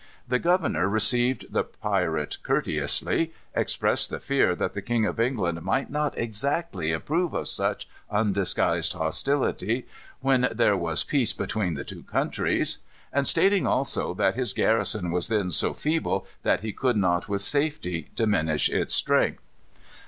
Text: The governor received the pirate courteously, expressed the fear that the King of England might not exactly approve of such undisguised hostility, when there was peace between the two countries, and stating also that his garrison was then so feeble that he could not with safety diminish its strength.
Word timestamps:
The 0.27 0.39
governor 0.39 0.89
received 0.89 1.53
the 1.53 1.63
pirate 1.63 2.37
courteously, 2.41 3.31
expressed 3.53 4.09
the 4.09 4.19
fear 4.19 4.55
that 4.55 4.71
the 4.73 4.81
King 4.81 5.05
of 5.05 5.19
England 5.19 5.61
might 5.61 5.91
not 5.91 6.17
exactly 6.17 6.91
approve 6.91 7.35
of 7.35 7.47
such 7.47 7.87
undisguised 8.09 8.93
hostility, 8.93 9.85
when 10.19 10.49
there 10.51 10.75
was 10.75 11.03
peace 11.03 11.33
between 11.33 11.75
the 11.75 11.83
two 11.83 12.01
countries, 12.01 12.79
and 13.13 13.27
stating 13.27 13.67
also 13.67 14.15
that 14.15 14.33
his 14.33 14.53
garrison 14.53 15.11
was 15.11 15.27
then 15.27 15.51
so 15.51 15.75
feeble 15.75 16.25
that 16.41 16.61
he 16.61 16.73
could 16.73 16.97
not 16.97 17.29
with 17.29 17.41
safety 17.41 18.09
diminish 18.15 18.69
its 18.69 18.95
strength. 18.95 19.43